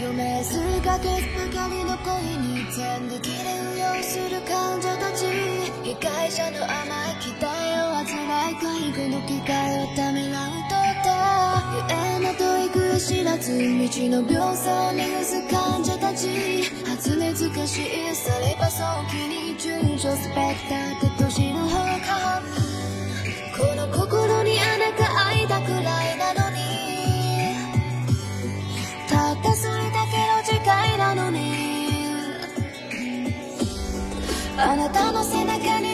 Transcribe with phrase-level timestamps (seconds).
[0.00, 3.28] 命数ヶ月ばかりの恋に全力で
[3.60, 5.26] 運用する患者たち。
[5.84, 11.10] 被害者の甘い期待を患い介護の機会をためらうとった
[11.74, 21.49] ゆえな問い苦知らず未知の病巣に伏す患者たち発熱かしされば早期に順序スペクターって年
[34.62, 35.89] あなたの背中に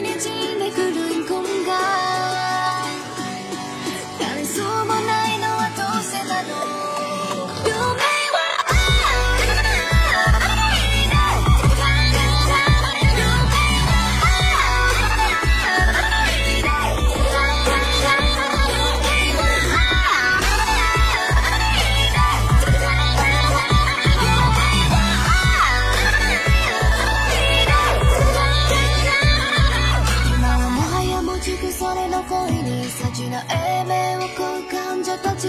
[33.37, 35.49] 幸な英名を乞う患者たち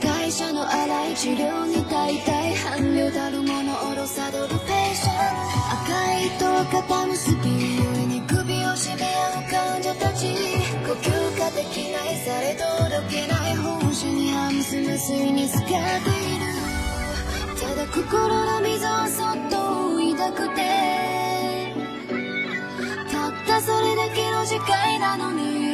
[0.00, 5.16] 加害者の荒い治療に大体伴侶たるものおろさどるペーション
[5.82, 10.26] 赤い糸は肩結び故に首を絞め合う患者たち
[10.86, 15.80] 呼吸ができないされ届けない報酬にハムス無水に使っている
[17.60, 19.56] ただ心の溝をそっと
[20.16, 20.60] 抱くて
[23.10, 24.56] たったそれだけの誓
[24.96, 25.69] いなのに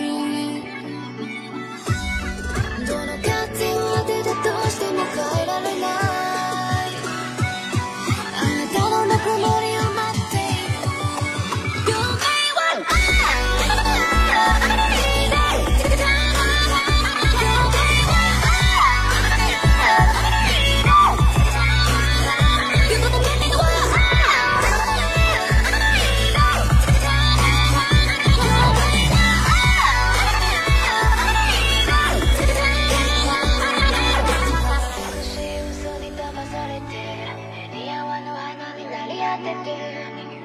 [39.38, 39.76] 立てて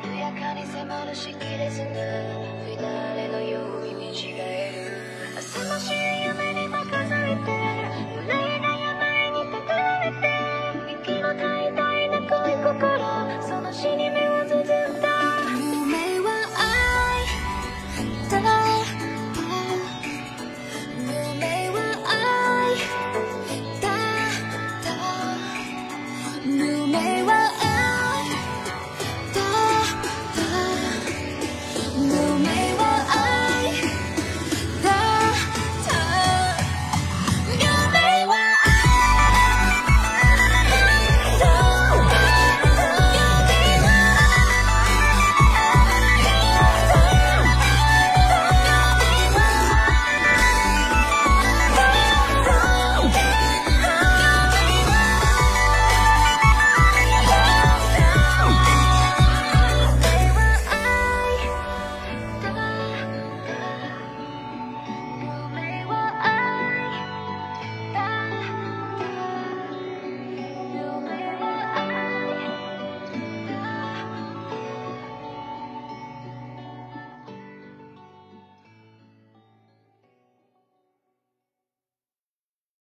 [0.06, 1.82] 緩やかに迫るしきれず